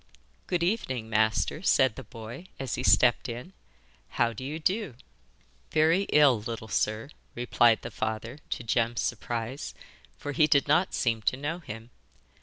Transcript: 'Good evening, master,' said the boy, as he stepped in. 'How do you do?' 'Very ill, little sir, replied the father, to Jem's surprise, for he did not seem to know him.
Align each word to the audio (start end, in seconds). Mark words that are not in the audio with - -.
'Good 0.47 0.63
evening, 0.63 1.11
master,' 1.11 1.61
said 1.61 1.95
the 1.95 2.01
boy, 2.03 2.47
as 2.59 2.73
he 2.73 2.81
stepped 2.81 3.29
in. 3.29 3.53
'How 4.09 4.33
do 4.33 4.43
you 4.43 4.57
do?' 4.57 4.95
'Very 5.69 6.07
ill, 6.11 6.41
little 6.41 6.67
sir, 6.69 7.11
replied 7.35 7.83
the 7.83 7.91
father, 7.91 8.39
to 8.49 8.63
Jem's 8.63 9.01
surprise, 9.01 9.75
for 10.17 10.31
he 10.31 10.47
did 10.47 10.67
not 10.67 10.95
seem 10.95 11.21
to 11.21 11.37
know 11.37 11.59
him. 11.59 11.91